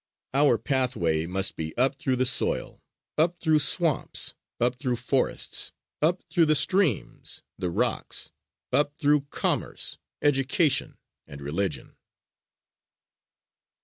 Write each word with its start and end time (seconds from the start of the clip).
Our 0.33 0.57
pathway 0.57 1.27
must 1.27 1.55
be 1.55 1.77
up 1.77 1.99
through 1.99 2.15
the 2.15 2.25
soil, 2.25 2.81
up 3.19 3.39
through 3.39 3.59
swamps, 3.59 4.33
up 4.59 4.77
through 4.79 4.95
forests, 4.95 5.73
up 6.01 6.23
through 6.27 6.47
the 6.47 6.55
streams, 6.55 7.43
the 7.59 7.69
rocks, 7.69 8.31
up 8.73 8.97
through 8.97 9.27
commerce, 9.29 9.99
education 10.23 10.97
and 11.27 11.39
religion! 11.39 11.97